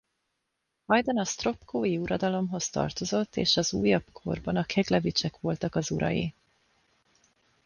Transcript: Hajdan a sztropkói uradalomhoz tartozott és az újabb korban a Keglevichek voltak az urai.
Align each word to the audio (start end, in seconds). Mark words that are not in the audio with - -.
Hajdan 0.85 1.17
a 1.17 1.25
sztropkói 1.25 1.97
uradalomhoz 1.97 2.69
tartozott 2.69 3.35
és 3.35 3.57
az 3.57 3.73
újabb 3.73 4.03
korban 4.11 4.55
a 4.55 4.63
Keglevichek 4.63 5.39
voltak 5.39 5.75
az 5.75 5.91
urai. 5.91 6.33